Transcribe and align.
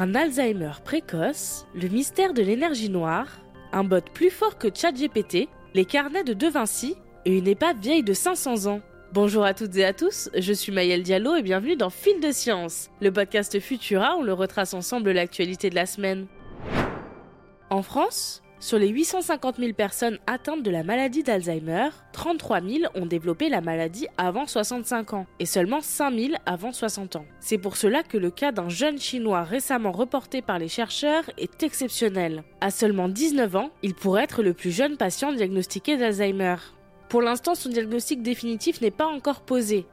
Un 0.00 0.14
Alzheimer 0.14 0.74
précoce, 0.84 1.66
le 1.74 1.88
mystère 1.88 2.32
de 2.32 2.40
l'énergie 2.40 2.88
noire, 2.88 3.40
un 3.72 3.82
bot 3.82 4.04
plus 4.14 4.30
fort 4.30 4.56
que 4.56 4.68
ChatGPT, 4.72 5.48
les 5.74 5.84
carnets 5.84 6.22
de 6.22 6.34
De 6.34 6.46
Vinci 6.46 6.94
et 7.24 7.36
une 7.36 7.48
épave 7.48 7.80
vieille 7.80 8.04
de 8.04 8.12
500 8.12 8.66
ans. 8.66 8.80
Bonjour 9.12 9.42
à 9.42 9.54
toutes 9.54 9.74
et 9.74 9.84
à 9.84 9.92
tous, 9.92 10.30
je 10.38 10.52
suis 10.52 10.70
Maëlle 10.70 11.02
Diallo 11.02 11.34
et 11.34 11.42
bienvenue 11.42 11.74
dans 11.74 11.90
Fil 11.90 12.20
de 12.20 12.30
Science, 12.30 12.90
le 13.00 13.10
podcast 13.10 13.58
Futura 13.58 14.14
où 14.14 14.20
on 14.20 14.22
le 14.22 14.32
retrace 14.32 14.72
ensemble 14.72 15.10
l'actualité 15.10 15.68
de 15.68 15.74
la 15.74 15.86
semaine. 15.86 16.28
En 17.68 17.82
France, 17.82 18.44
sur 18.60 18.78
les 18.78 18.88
850 18.88 19.56
000 19.58 19.72
personnes 19.72 20.18
atteintes 20.26 20.62
de 20.64 20.70
la 20.70 20.82
maladie 20.82 21.22
d'Alzheimer, 21.22 21.90
33 22.12 22.60
000 22.60 22.92
ont 22.96 23.06
développé 23.06 23.48
la 23.48 23.60
maladie 23.60 24.08
avant 24.16 24.46
65 24.46 25.12
ans 25.12 25.26
et 25.38 25.46
seulement 25.46 25.80
5 25.80 26.12
000 26.12 26.32
avant 26.44 26.72
60 26.72 27.16
ans. 27.16 27.24
C'est 27.38 27.58
pour 27.58 27.76
cela 27.76 28.02
que 28.02 28.18
le 28.18 28.30
cas 28.30 28.50
d'un 28.50 28.68
jeune 28.68 28.98
Chinois 28.98 29.44
récemment 29.44 29.92
reporté 29.92 30.42
par 30.42 30.58
les 30.58 30.68
chercheurs 30.68 31.22
est 31.38 31.62
exceptionnel. 31.62 32.42
À 32.60 32.70
seulement 32.70 33.08
19 33.08 33.54
ans, 33.54 33.70
il 33.82 33.94
pourrait 33.94 34.24
être 34.24 34.42
le 34.42 34.54
plus 34.54 34.72
jeune 34.72 34.96
patient 34.96 35.32
diagnostiqué 35.32 35.96
d'Alzheimer. 35.96 36.56
Pour 37.08 37.22
l'instant, 37.22 37.54
son 37.54 37.68
diagnostic 37.68 38.22
définitif 38.22 38.80
n'est 38.80 38.90
pas 38.90 39.06
encore 39.06 39.42
posé, 39.42 39.86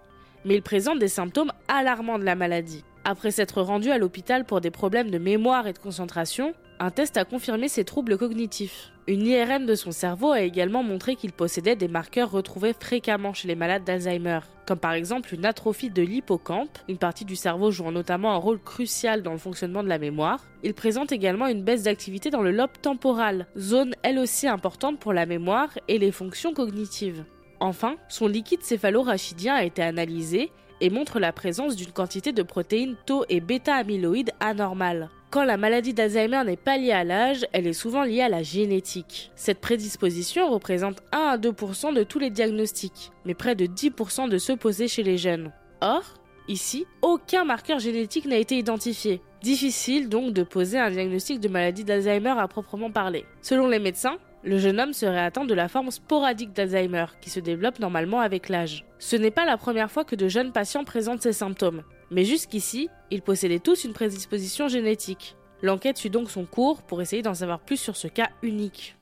mais 0.43 0.55
il 0.55 0.63
présente 0.63 0.99
des 0.99 1.07
symptômes 1.07 1.53
alarmants 1.67 2.19
de 2.19 2.25
la 2.25 2.35
maladie. 2.35 2.83
Après 3.03 3.29
s'être 3.29 3.61
rendu 3.61 3.91
à 3.91 3.99
l'hôpital 3.99 4.45
pour 4.45 4.61
des 4.61 4.71
problèmes 4.71 5.11
de 5.11 5.19
mémoire 5.19 5.67
et 5.67 5.73
de 5.73 5.77
concentration, 5.77 6.55
un 6.79 6.91
test 6.91 7.17
a 7.17 7.25
confirmé 7.25 7.67
ses 7.67 7.85
troubles 7.85 8.17
cognitifs. 8.17 8.91
Une 9.07 9.25
IRM 9.25 9.65
de 9.65 9.75
son 9.75 9.91
cerveau 9.91 10.31
a 10.31 10.41
également 10.41 10.83
montré 10.83 11.15
qu'il 11.15 11.31
possédait 11.31 11.75
des 11.75 11.87
marqueurs 11.87 12.31
retrouvés 12.31 12.73
fréquemment 12.73 13.33
chez 13.33 13.47
les 13.47 13.55
malades 13.55 13.83
d'Alzheimer, 13.83 14.39
comme 14.65 14.79
par 14.79 14.93
exemple 14.93 15.33
une 15.33 15.45
atrophie 15.45 15.91
de 15.91 16.01
l'hippocampe, 16.01 16.77
une 16.89 16.97
partie 16.97 17.23
du 17.23 17.35
cerveau 17.35 17.71
jouant 17.71 17.91
notamment 17.91 18.33
un 18.33 18.37
rôle 18.37 18.59
crucial 18.59 19.21
dans 19.21 19.31
le 19.31 19.37
fonctionnement 19.37 19.83
de 19.83 19.89
la 19.89 19.99
mémoire. 19.99 20.43
Il 20.63 20.73
présente 20.73 21.11
également 21.11 21.47
une 21.47 21.63
baisse 21.63 21.83
d'activité 21.83 22.29
dans 22.31 22.41
le 22.41 22.51
lobe 22.51 22.77
temporal, 22.81 23.47
zone 23.57 23.93
elle 24.01 24.19
aussi 24.19 24.47
importante 24.47 24.99
pour 24.99 25.13
la 25.13 25.25
mémoire 25.25 25.69
et 25.87 25.99
les 25.99 26.11
fonctions 26.11 26.53
cognitives. 26.53 27.25
Enfin, 27.59 27.95
son 28.09 28.27
liquide 28.27 28.63
céphalorachidien 28.63 29.53
a 29.53 29.63
été 29.63 29.81
analysé 29.81 30.51
et 30.81 30.89
montre 30.89 31.19
la 31.19 31.31
présence 31.31 31.75
d'une 31.75 31.91
quantité 31.91 32.33
de 32.33 32.43
protéines 32.43 32.95
tau 33.05 33.23
et 33.29 33.39
bêta-amyloïdes 33.39 34.33
anormales. 34.39 35.09
Quand 35.31 35.43
la 35.43 35.57
maladie 35.57 35.93
d'Alzheimer 35.93 36.43
n'est 36.45 36.55
pas 36.55 36.77
liée 36.77 36.91
à 36.91 37.03
l'âge, 37.03 37.45
elle 37.51 37.67
est 37.67 37.73
souvent 37.73 38.03
liée 38.03 38.21
à 38.21 38.29
la 38.29 38.43
génétique. 38.43 39.31
Cette 39.35 39.59
prédisposition 39.59 40.49
représente 40.49 41.01
1 41.11 41.17
à 41.17 41.37
2% 41.37 41.93
de 41.93 42.03
tous 42.03 42.19
les 42.19 42.29
diagnostics, 42.29 43.11
mais 43.25 43.33
près 43.33 43.55
de 43.55 43.65
10% 43.65 44.29
de 44.29 44.37
ceux 44.37 44.55
posés 44.55 44.87
chez 44.87 45.03
les 45.03 45.17
jeunes. 45.17 45.51
Or, 45.81 46.03
ici, 46.47 46.85
aucun 47.01 47.43
marqueur 47.43 47.79
génétique 47.79 48.25
n'a 48.25 48.37
été 48.37 48.57
identifié. 48.57 49.21
Difficile 49.41 50.07
donc 50.07 50.31
de 50.31 50.43
poser 50.43 50.79
un 50.79 50.89
diagnostic 50.89 51.39
de 51.39 51.49
maladie 51.49 51.83
d'Alzheimer 51.83 52.33
à 52.37 52.47
proprement 52.47 52.91
parler. 52.91 53.25
Selon 53.41 53.67
les 53.67 53.79
médecins, 53.79 54.17
le 54.43 54.57
jeune 54.57 54.79
homme 54.79 54.93
serait 54.93 55.19
atteint 55.19 55.43
de 55.43 55.53
la 55.53 55.67
forme 55.67 55.91
sporadique 55.91 56.53
d'Alzheimer, 56.53 57.07
qui 57.19 57.29
se 57.29 57.39
développe 57.39 57.79
normalement 57.79 58.21
avec 58.21 58.47
l'âge. 58.47 58.85
Ce 58.99 59.15
n'est 59.15 59.31
pas 59.31 59.45
la 59.45 59.57
première 59.57 59.91
fois 59.91 60.05
que 60.05 60.15
de 60.15 60.27
jeunes 60.27 60.51
patients 60.51 60.83
présentent 60.83 61.23
ces 61.23 61.33
symptômes. 61.33 61.83
Mais 62.11 62.23
jusqu'ici, 62.23 62.89
ils 63.11 63.21
possédaient 63.21 63.59
tous 63.59 63.83
une 63.83 63.93
prédisposition 63.93 64.67
génétique. 64.67 65.35
L'enquête 65.61 65.97
suit 65.97 66.09
donc 66.09 66.29
son 66.29 66.45
cours 66.45 66.81
pour 66.83 67.01
essayer 67.01 67.21
d'en 67.21 67.33
savoir 67.33 67.59
plus 67.59 67.77
sur 67.77 67.95
ce 67.95 68.07
cas 68.07 68.29
unique. 68.43 68.95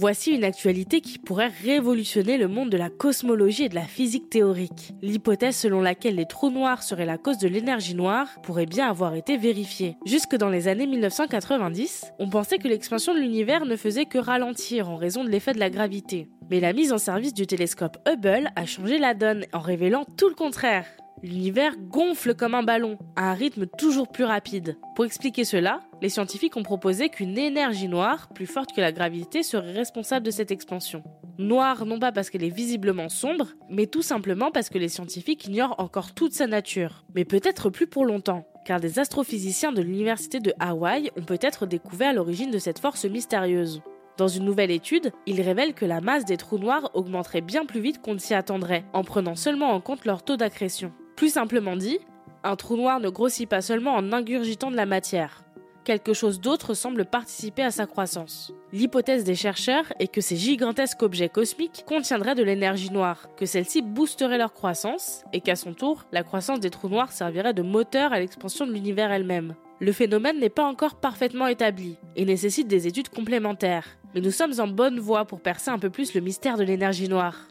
Voici 0.00 0.30
une 0.30 0.44
actualité 0.44 1.00
qui 1.00 1.18
pourrait 1.18 1.50
révolutionner 1.64 2.38
le 2.38 2.46
monde 2.46 2.70
de 2.70 2.76
la 2.76 2.88
cosmologie 2.88 3.64
et 3.64 3.68
de 3.68 3.74
la 3.74 3.82
physique 3.82 4.30
théorique. 4.30 4.92
L'hypothèse 5.02 5.56
selon 5.56 5.80
laquelle 5.80 6.14
les 6.14 6.24
trous 6.24 6.50
noirs 6.50 6.84
seraient 6.84 7.04
la 7.04 7.18
cause 7.18 7.38
de 7.38 7.48
l'énergie 7.48 7.96
noire 7.96 8.28
pourrait 8.44 8.66
bien 8.66 8.88
avoir 8.88 9.16
été 9.16 9.36
vérifiée. 9.36 9.96
Jusque 10.06 10.36
dans 10.36 10.50
les 10.50 10.68
années 10.68 10.86
1990, 10.86 12.12
on 12.20 12.30
pensait 12.30 12.58
que 12.58 12.68
l'expansion 12.68 13.12
de 13.12 13.18
l'univers 13.18 13.64
ne 13.64 13.74
faisait 13.74 14.04
que 14.04 14.18
ralentir 14.18 14.88
en 14.88 14.94
raison 14.94 15.24
de 15.24 15.30
l'effet 15.30 15.52
de 15.52 15.58
la 15.58 15.68
gravité. 15.68 16.28
Mais 16.50 16.60
la 16.60 16.72
mise 16.72 16.92
en 16.92 16.98
service 16.98 17.34
du 17.34 17.46
télescope 17.46 17.98
Hubble 18.08 18.50
a 18.56 18.64
changé 18.64 18.98
la 18.98 19.14
donne 19.14 19.44
en 19.52 19.60
révélant 19.60 20.04
tout 20.16 20.28
le 20.28 20.34
contraire. 20.34 20.86
L'univers 21.22 21.74
gonfle 21.76 22.34
comme 22.34 22.54
un 22.54 22.62
ballon, 22.62 22.96
à 23.16 23.30
un 23.30 23.34
rythme 23.34 23.66
toujours 23.66 24.08
plus 24.08 24.24
rapide. 24.24 24.76
Pour 24.94 25.04
expliquer 25.04 25.44
cela, 25.44 25.80
les 26.00 26.08
scientifiques 26.08 26.56
ont 26.56 26.62
proposé 26.62 27.08
qu'une 27.08 27.36
énergie 27.36 27.88
noire, 27.88 28.28
plus 28.34 28.46
forte 28.46 28.72
que 28.72 28.80
la 28.80 28.92
gravité, 28.92 29.42
serait 29.42 29.72
responsable 29.72 30.24
de 30.24 30.30
cette 30.30 30.52
expansion. 30.52 31.02
Noire 31.38 31.86
non 31.86 31.98
pas 31.98 32.12
parce 32.12 32.30
qu'elle 32.30 32.44
est 32.44 32.54
visiblement 32.54 33.08
sombre, 33.08 33.48
mais 33.68 33.86
tout 33.86 34.02
simplement 34.02 34.50
parce 34.50 34.70
que 34.70 34.78
les 34.78 34.88
scientifiques 34.88 35.46
ignorent 35.46 35.74
encore 35.78 36.14
toute 36.14 36.32
sa 36.32 36.46
nature. 36.46 37.04
Mais 37.14 37.24
peut-être 37.24 37.68
plus 37.68 37.86
pour 37.86 38.04
longtemps, 38.04 38.46
car 38.64 38.80
des 38.80 38.98
astrophysiciens 38.98 39.72
de 39.72 39.82
l'université 39.82 40.40
de 40.40 40.52
Hawaï 40.60 41.10
ont 41.16 41.24
peut-être 41.24 41.66
découvert 41.66 42.12
l'origine 42.12 42.50
de 42.50 42.58
cette 42.58 42.78
force 42.78 43.04
mystérieuse. 43.04 43.82
Dans 44.18 44.26
une 44.26 44.44
nouvelle 44.44 44.72
étude, 44.72 45.12
ils 45.26 45.40
révèlent 45.40 45.74
que 45.74 45.84
la 45.84 46.00
masse 46.00 46.24
des 46.24 46.36
trous 46.36 46.58
noirs 46.58 46.90
augmenterait 46.94 47.40
bien 47.40 47.64
plus 47.64 47.80
vite 47.80 48.02
qu'on 48.02 48.14
ne 48.14 48.18
s'y 48.18 48.34
attendrait, 48.34 48.84
en 48.92 49.04
prenant 49.04 49.36
seulement 49.36 49.70
en 49.70 49.80
compte 49.80 50.04
leur 50.04 50.24
taux 50.24 50.36
d'accrétion. 50.36 50.92
Plus 51.14 51.34
simplement 51.34 51.76
dit, 51.76 52.00
un 52.42 52.56
trou 52.56 52.76
noir 52.76 52.98
ne 52.98 53.10
grossit 53.10 53.48
pas 53.48 53.62
seulement 53.62 53.94
en 53.94 54.12
ingurgitant 54.12 54.72
de 54.72 54.76
la 54.76 54.86
matière. 54.86 55.44
Quelque 55.84 56.14
chose 56.14 56.40
d'autre 56.40 56.74
semble 56.74 57.04
participer 57.04 57.62
à 57.62 57.70
sa 57.70 57.86
croissance. 57.86 58.52
L'hypothèse 58.72 59.22
des 59.22 59.36
chercheurs 59.36 59.86
est 60.00 60.12
que 60.12 60.20
ces 60.20 60.36
gigantesques 60.36 61.02
objets 61.04 61.28
cosmiques 61.28 61.84
contiendraient 61.86 62.34
de 62.34 62.42
l'énergie 62.42 62.90
noire, 62.90 63.28
que 63.36 63.46
celle-ci 63.46 63.82
boosterait 63.82 64.36
leur 64.36 64.52
croissance, 64.52 65.22
et 65.32 65.40
qu'à 65.40 65.54
son 65.54 65.74
tour, 65.74 66.06
la 66.10 66.24
croissance 66.24 66.58
des 66.58 66.70
trous 66.70 66.88
noirs 66.88 67.12
servirait 67.12 67.54
de 67.54 67.62
moteur 67.62 68.12
à 68.12 68.18
l'expansion 68.18 68.66
de 68.66 68.72
l'univers 68.72 69.12
elle-même. 69.12 69.54
Le 69.80 69.92
phénomène 69.92 70.40
n'est 70.40 70.48
pas 70.48 70.64
encore 70.64 70.96
parfaitement 70.96 71.46
établi 71.46 71.98
et 72.16 72.24
nécessite 72.24 72.66
des 72.66 72.88
études 72.88 73.10
complémentaires, 73.10 73.86
mais 74.12 74.20
nous 74.20 74.32
sommes 74.32 74.58
en 74.58 74.66
bonne 74.66 74.98
voie 74.98 75.24
pour 75.24 75.40
percer 75.40 75.70
un 75.70 75.78
peu 75.78 75.88
plus 75.88 76.14
le 76.14 76.20
mystère 76.20 76.56
de 76.56 76.64
l'énergie 76.64 77.08
noire. 77.08 77.48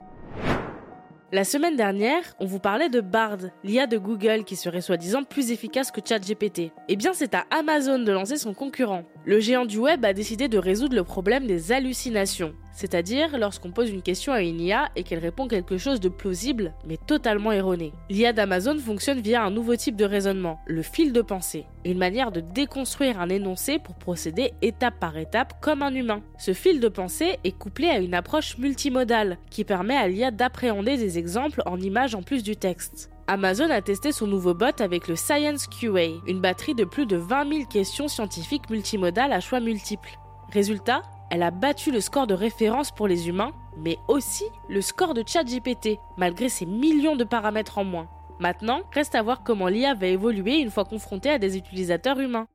La 1.31 1.45
semaine 1.45 1.77
dernière, 1.77 2.23
on 2.39 2.45
vous 2.45 2.59
parlait 2.59 2.89
de 2.89 2.99
Bard, 2.99 3.37
l'IA 3.63 3.87
de 3.87 3.97
Google 3.97 4.43
qui 4.43 4.57
serait 4.57 4.81
soi-disant 4.81 5.23
plus 5.23 5.51
efficace 5.51 5.89
que 5.91 6.01
ChatGPT. 6.05 6.71
Eh 6.89 6.95
bien, 6.97 7.13
c'est 7.13 7.33
à 7.33 7.45
Amazon 7.49 7.99
de 7.99 8.11
lancer 8.11 8.37
son 8.37 8.53
concurrent. 8.53 9.03
Le 9.27 9.41
géant 9.41 9.65
du 9.65 9.77
web 9.77 10.05
a 10.05 10.13
décidé 10.13 10.47
de 10.47 10.57
résoudre 10.57 10.95
le 10.95 11.03
problème 11.03 11.47
des 11.47 11.73
hallucinations, 11.73 12.53
c'est-à-dire 12.71 13.37
lorsqu'on 13.37 13.71
pose 13.71 13.89
une 13.89 14.01
question 14.01 14.31
à 14.31 14.41
une 14.41 14.61
IA 14.61 14.87
et 14.95 15.03
qu'elle 15.03 15.19
répond 15.19 15.49
quelque 15.49 15.77
chose 15.77 15.99
de 15.99 16.07
plausible 16.07 16.73
mais 16.87 16.95
totalement 16.95 17.51
erroné. 17.51 17.91
L'IA 18.09 18.31
d'Amazon 18.31 18.77
fonctionne 18.77 19.19
via 19.19 19.43
un 19.43 19.51
nouveau 19.51 19.75
type 19.75 19.97
de 19.97 20.05
raisonnement, 20.05 20.61
le 20.65 20.81
fil 20.81 21.11
de 21.11 21.21
pensée, 21.21 21.65
une 21.83 21.97
manière 21.97 22.31
de 22.31 22.39
déconstruire 22.39 23.19
un 23.19 23.27
énoncé 23.27 23.79
pour 23.79 23.95
procéder 23.95 24.53
étape 24.61 24.97
par 24.97 25.17
étape 25.17 25.59
comme 25.59 25.81
un 25.81 25.93
humain. 25.93 26.23
Ce 26.37 26.53
fil 26.53 26.79
de 26.79 26.87
pensée 26.87 27.37
est 27.43 27.51
couplé 27.51 27.89
à 27.89 27.99
une 27.99 28.13
approche 28.13 28.57
multimodale 28.57 29.39
qui 29.49 29.65
permet 29.65 29.97
à 29.97 30.07
l'IA 30.07 30.31
d'appréhender 30.31 30.95
des 30.95 31.17
exemples 31.17 31.63
en 31.65 31.81
images 31.81 32.15
en 32.15 32.21
plus 32.21 32.43
du 32.43 32.55
texte. 32.55 33.09
Amazon 33.29 33.69
a 33.71 33.81
testé 33.81 34.13
son 34.13 34.25
nouveau 34.25 34.53
bot 34.53 34.79
avec 34.79 35.09
le 35.09 35.17
Science 35.17 35.67
QA, 35.67 36.21
une 36.27 36.39
batterie 36.39 36.75
de 36.75 36.85
plus 36.85 37.05
de 37.05 37.17
20 37.17 37.51
000 37.51 37.65
questions 37.65 38.07
scientifiques 38.07 38.69
multimodales 38.69 39.33
à 39.33 39.41
choix 39.41 39.59
multiples. 39.59 40.17
Résultat, 40.53 41.01
elle 41.29 41.43
a 41.43 41.51
battu 41.51 41.91
le 41.91 41.99
score 41.99 42.25
de 42.25 42.33
référence 42.33 42.91
pour 42.91 43.05
les 43.05 43.27
humains, 43.27 43.51
mais 43.75 43.97
aussi 44.07 44.45
le 44.69 44.79
score 44.79 45.13
de 45.13 45.25
ChatGPT, 45.27 45.99
malgré 46.15 46.47
ses 46.47 46.65
millions 46.65 47.17
de 47.17 47.25
paramètres 47.25 47.77
en 47.79 47.83
moins. 47.83 48.07
Maintenant, 48.39 48.83
reste 48.93 49.13
à 49.13 49.23
voir 49.23 49.43
comment 49.43 49.67
l'IA 49.67 49.93
va 49.93 50.07
évoluer 50.07 50.59
une 50.59 50.71
fois 50.71 50.85
confrontée 50.85 51.29
à 51.29 51.37
des 51.37 51.57
utilisateurs 51.57 52.21
humains. 52.21 52.47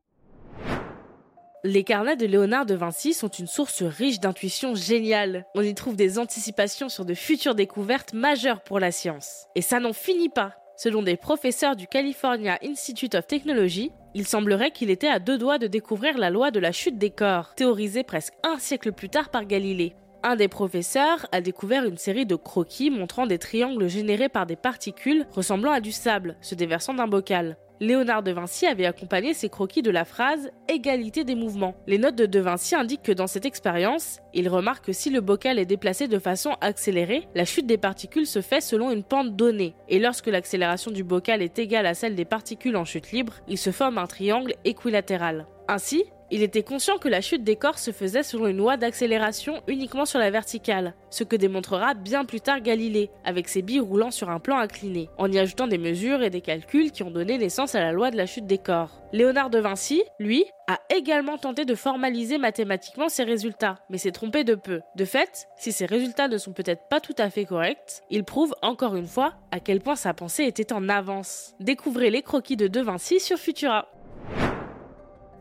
Les 1.63 1.83
carnets 1.83 2.17
de 2.17 2.25
Léonard 2.25 2.65
de 2.65 2.73
Vinci 2.73 3.13
sont 3.13 3.29
une 3.29 3.47
source 3.47 3.83
riche 3.83 4.19
d'intuitions 4.19 4.73
géniales. 4.73 5.45
On 5.53 5.61
y 5.61 5.75
trouve 5.75 5.95
des 5.95 6.17
anticipations 6.17 6.89
sur 6.89 7.05
de 7.05 7.13
futures 7.13 7.53
découvertes 7.53 8.13
majeures 8.13 8.63
pour 8.63 8.79
la 8.79 8.91
science. 8.91 9.45
Et 9.55 9.61
ça 9.61 9.79
n'en 9.79 9.93
finit 9.93 10.29
pas. 10.29 10.55
Selon 10.75 11.03
des 11.03 11.17
professeurs 11.17 11.75
du 11.75 11.87
California 11.87 12.57
Institute 12.63 13.15
of 13.15 13.27
Technology, 13.27 13.91
il 14.15 14.27
semblerait 14.27 14.71
qu'il 14.71 14.89
était 14.89 15.07
à 15.07 15.19
deux 15.19 15.37
doigts 15.37 15.59
de 15.59 15.67
découvrir 15.67 16.17
la 16.17 16.29
loi 16.29 16.51
de 16.51 16.59
la 16.59 16.71
chute 16.71 16.97
des 16.97 17.11
corps, 17.11 17.53
théorisée 17.55 18.03
presque 18.03 18.33
un 18.43 18.57
siècle 18.57 18.91
plus 18.91 19.09
tard 19.09 19.29
par 19.29 19.45
Galilée. 19.45 19.95
Un 20.23 20.35
des 20.35 20.47
professeurs 20.47 21.27
a 21.31 21.41
découvert 21.41 21.85
une 21.85 21.97
série 21.97 22.25
de 22.25 22.35
croquis 22.35 22.89
montrant 22.89 23.27
des 23.27 23.39
triangles 23.39 23.89
générés 23.89 24.29
par 24.29 24.45
des 24.45 24.55
particules 24.55 25.27
ressemblant 25.31 25.71
à 25.71 25.81
du 25.81 25.91
sable, 25.91 26.37
se 26.41 26.55
déversant 26.55 26.93
d'un 26.93 27.07
bocal. 27.07 27.57
Léonard 27.79 28.23
de 28.23 28.31
Vinci 28.31 28.65
avait 28.65 28.85
accompagné 28.85 29.33
ses 29.33 29.49
croquis 29.49 29.81
de 29.81 29.91
la 29.91 30.05
phrase 30.05 30.51
égalité 30.67 31.23
des 31.23 31.35
mouvements. 31.35 31.75
Les 31.87 31.97
notes 31.97 32.15
de 32.15 32.25
De 32.25 32.39
Vinci 32.39 32.75
indiquent 32.75 33.03
que 33.03 33.11
dans 33.11 33.27
cette 33.27 33.45
expérience, 33.45 34.19
il 34.33 34.47
remarque 34.49 34.85
que 34.85 34.93
si 34.93 35.09
le 35.09 35.21
bocal 35.21 35.59
est 35.59 35.65
déplacé 35.65 36.07
de 36.07 36.19
façon 36.19 36.51
accélérée, 36.61 37.27
la 37.35 37.45
chute 37.45 37.65
des 37.65 37.77
particules 37.77 38.27
se 38.27 38.41
fait 38.41 38.61
selon 38.61 38.91
une 38.91 39.03
pente 39.03 39.35
donnée. 39.35 39.75
Et 39.89 39.99
lorsque 39.99 40.27
l'accélération 40.27 40.91
du 40.91 41.03
bocal 41.03 41.41
est 41.41 41.59
égale 41.59 41.85
à 41.85 41.93
celle 41.93 42.15
des 42.15 42.25
particules 42.25 42.77
en 42.77 42.85
chute 42.85 43.11
libre, 43.11 43.33
il 43.47 43.57
se 43.57 43.71
forme 43.71 43.97
un 43.97 44.07
triangle 44.07 44.53
équilatéral. 44.65 45.47
Ainsi, 45.67 46.03
Il 46.35 46.41
était 46.41 46.63
conscient 46.63 46.97
que 46.97 47.09
la 47.09 47.21
chute 47.21 47.43
des 47.43 47.57
corps 47.57 47.77
se 47.77 47.91
faisait 47.91 48.23
selon 48.23 48.47
une 48.47 48.57
loi 48.57 48.75
d'accélération 48.75 49.61
uniquement 49.67 50.05
sur 50.05 50.17
la 50.17 50.31
verticale, 50.31 50.95
ce 51.11 51.23
que 51.23 51.35
démontrera 51.35 51.93
bien 51.93 52.25
plus 52.25 52.41
tard 52.41 52.59
Galilée, 52.59 53.11
avec 53.23 53.47
ses 53.47 53.61
billes 53.61 53.79
roulant 53.79 54.09
sur 54.09 54.31
un 54.31 54.39
plan 54.39 54.57
incliné, 54.57 55.11
en 55.19 55.31
y 55.31 55.37
ajoutant 55.37 55.67
des 55.67 55.77
mesures 55.77 56.23
et 56.23 56.31
des 56.31 56.41
calculs 56.41 56.91
qui 56.91 57.03
ont 57.03 57.11
donné 57.11 57.37
naissance 57.37 57.75
à 57.75 57.81
la 57.81 57.91
loi 57.91 58.09
de 58.09 58.17
la 58.17 58.25
chute 58.25 58.47
des 58.47 58.57
corps. 58.57 59.03
Léonard 59.11 59.51
de 59.51 59.59
Vinci, 59.59 60.01
lui, 60.17 60.43
a 60.65 60.79
également 60.89 61.37
tenté 61.37 61.65
de 61.65 61.75
formaliser 61.75 62.39
mathématiquement 62.39 63.09
ses 63.09 63.25
résultats, 63.25 63.77
mais 63.91 63.99
s'est 63.99 64.09
trompé 64.09 64.43
de 64.43 64.55
peu. 64.55 64.81
De 64.95 65.05
fait, 65.05 65.47
si 65.55 65.71
ses 65.71 65.85
résultats 65.85 66.29
ne 66.29 66.39
sont 66.39 66.51
peut-être 66.51 66.87
pas 66.89 66.99
tout 66.99 67.13
à 67.19 67.29
fait 67.29 67.45
corrects, 67.45 68.01
il 68.09 68.23
prouve 68.23 68.55
encore 68.63 68.95
une 68.95 69.05
fois 69.05 69.35
à 69.51 69.59
quel 69.59 69.81
point 69.81 69.95
sa 69.95 70.15
pensée 70.15 70.45
était 70.45 70.73
en 70.73 70.89
avance. 70.89 71.53
Découvrez 71.59 72.09
les 72.09 72.23
croquis 72.23 72.57
de 72.57 72.67
De 72.67 72.79
Vinci 72.79 73.19
sur 73.19 73.37
Futura. 73.37 73.87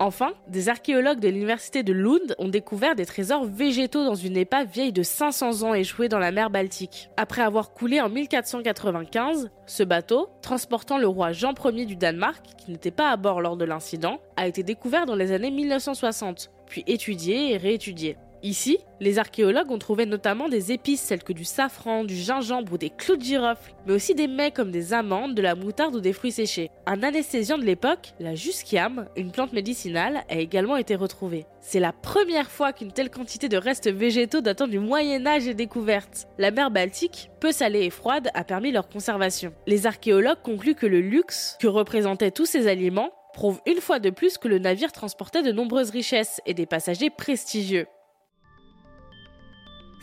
Enfin, 0.03 0.33
des 0.49 0.69
archéologues 0.69 1.21
de 1.21 1.29
l'université 1.29 1.85
de 1.85 1.93
Lund 1.93 2.35
ont 2.39 2.49
découvert 2.49 2.97
des 2.97 3.07
trésors 3.07 3.45
végétaux 3.45 4.05
dans 4.05 4.17
une 4.17 4.37
épave 4.37 4.67
vieille 4.67 4.93
de 4.93 5.05
500 5.05 5.63
ans 5.63 5.75
échouée 5.75 6.09
dans 6.09 6.19
la 6.19 6.33
mer 6.33 6.51
Baltique. 6.51 7.09
Après 7.17 7.43
avoir 7.43 7.73
coulé 7.73 8.01
en 8.01 8.09
1495, 8.09 9.51
ce 9.65 9.83
bateau, 9.85 10.29
transportant 10.43 10.99
le 10.99 11.07
roi 11.07 11.31
Jean 11.31 11.55
Ier 11.65 11.87
du 11.87 11.95
Danemark, 11.95 12.45
qui 12.59 12.73
n'était 12.73 12.91
pas 12.91 13.11
à 13.11 13.17
bord 13.17 13.41
lors 13.41 13.57
de 13.57 13.65
l'incident, 13.65 14.19
a 14.37 14.49
été 14.49 14.65
découvert 14.65 15.07
dans 15.07 15.15
les 15.15 15.31
années 15.31 15.53
1960, 15.53 16.51
puis 16.67 16.83
étudié 16.89 17.53
et 17.53 17.57
réétudié. 17.57 18.17
Ici, 18.45 18.79
les 18.99 19.21
archéologues 19.21 19.71
ont 19.71 19.79
trouvé 19.79 20.05
notamment 20.05 20.49
des 20.49 20.73
épices 20.73 21.07
telles 21.07 21.23
que 21.23 21.33
du 21.33 21.45
safran, 21.45 22.03
du 22.03 22.17
gingembre 22.17 22.73
ou 22.73 22.79
des 22.79 22.91
clous 22.91 23.17
de 23.17 23.23
girofle, 23.23 23.73
mais 23.87 23.93
aussi 23.93 24.17
des 24.17 24.27
mets 24.27 24.51
comme 24.51 24.73
des 24.73 24.93
amandes, 24.93 25.37
de 25.37 25.43
la 25.43 25.55
moutarde 25.55 25.95
ou 25.95 26.01
des 26.01 26.13
fruits 26.13 26.33
séchés. 26.33 26.69
Un 26.87 27.05
anesthésiant 27.05 27.57
de 27.57 27.63
l'époque, 27.63 28.15
la 28.19 28.35
jusquiam, 28.35 29.07
une 29.17 29.31
plante 29.31 29.53
médicinale, 29.53 30.25
a 30.29 30.39
également 30.39 30.77
été 30.77 30.97
retrouvé. 30.97 31.47
C'est 31.61 31.79
la 31.79 31.93
première 31.93 32.51
fois 32.51 32.73
qu'une 32.73 32.91
telle 32.91 33.11
quantité 33.11 33.49
de 33.49 33.57
restes 33.57 33.89
végétaux 33.89 34.41
datant 34.41 34.67
du 34.67 34.81
Moyen 34.81 35.25
Âge 35.25 35.47
est 35.47 35.55
découverte. 35.55 36.27
La 36.39 36.51
mer 36.51 36.73
Baltique, 36.73 37.31
peu 37.39 37.53
salée 37.53 37.85
et 37.85 37.91
froide, 37.91 38.29
a 38.35 38.43
permis 38.43 38.73
leur 38.73 38.89
conservation. 38.89 39.55
Les 39.69 39.87
archéologues 39.87 40.43
concluent 40.43 40.75
que 40.75 40.87
le 40.87 41.01
luxe 41.01 41.57
que 41.61 41.69
représentaient 41.69 42.33
tous 42.33 42.47
ces 42.47 42.67
aliments 42.67 43.11
prouve 43.35 43.61
une 43.67 43.81
fois 43.81 44.01
de 44.01 44.11
plus 44.11 44.37
que 44.37 44.49
le 44.49 44.59
navire 44.59 44.91
transportait 44.91 45.43
de 45.43 45.53
nombreuses 45.53 45.91
richesses 45.91 46.41
et 46.45 46.55
des 46.55 46.67
passagers 46.67 47.11
prestigieux. 47.11 47.87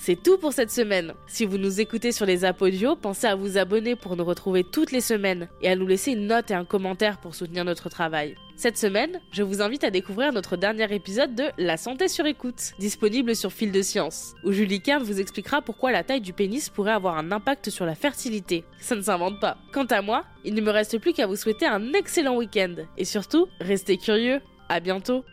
C'est 0.02 0.24
tout 0.24 0.38
pour 0.38 0.54
cette 0.54 0.72
semaine. 0.72 1.14
Si 1.28 1.44
vous 1.44 1.58
nous 1.58 1.82
écoutez 1.82 2.14
sur 2.14 2.26
les 2.26 2.46
apodios, 2.46 2.96
pensez 2.96 3.28
à 3.28 3.36
vous 3.36 3.58
abonner 3.58 3.98
pour 3.98 4.16
nous 4.16 4.24
retrouver 4.24 4.64
toutes 4.64 4.94
les 4.94 5.02
semaines 5.02 5.50
et 5.62 5.68
à 5.68 5.76
nous 5.76 5.86
laisser 5.86 6.14
une 6.14 6.26
note 6.26 6.52
et 6.52 6.54
un 6.54 6.64
commentaire 6.64 7.20
pour 7.20 7.36
soutenir 7.36 7.66
notre 7.66 7.90
travail. 7.90 8.36
Cette 8.56 8.78
semaine, 8.78 9.20
je 9.34 9.44
vous 9.44 9.62
invite 9.62 9.84
à 9.84 9.92
découvrir 9.92 10.32
notre 10.32 10.56
dernier 10.56 10.94
épisode 10.96 11.36
de 11.36 11.44
La 11.58 11.76
santé 11.76 12.08
sur 12.08 12.26
écoute, 12.26 12.72
disponible 12.80 13.36
sur 13.36 13.52
Fil 13.52 13.74
de 13.74 13.82
Science, 13.82 14.36
où 14.46 14.54
Julie 14.54 14.82
Kern 14.82 15.04
vous 15.04 15.20
expliquera 15.20 15.62
pourquoi 15.62 15.92
la 15.92 16.06
taille 16.06 16.22
du 16.22 16.32
pénis 16.32 16.70
pourrait 16.70 16.94
avoir 16.94 17.18
un 17.18 17.34
impact 17.34 17.70
sur 17.70 17.86
la 17.86 17.96
fertilité. 17.96 18.64
Ça 18.80 18.96
ne 18.96 19.02
s'invente 19.02 19.42
pas. 19.42 19.58
Quant 19.74 19.86
à 19.86 20.02
moi, 20.02 20.24
il 20.46 20.54
ne 20.54 20.62
me 20.62 20.72
reste 20.72 20.98
plus 21.00 21.12
qu'à 21.12 21.28
vous 21.28 21.36
souhaiter 21.36 21.66
un 21.66 21.92
excellent 21.92 22.38
week-end. 22.38 22.76
Et 22.98 23.06
surtout, 23.06 23.48
restez 23.60 23.98
curieux. 23.98 24.40
À 24.70 24.80
bientôt 24.80 25.26